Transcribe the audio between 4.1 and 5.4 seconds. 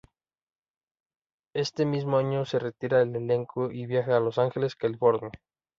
a Los Ángeles, California.